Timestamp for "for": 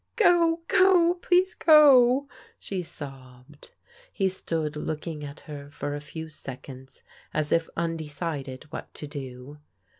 5.69-5.93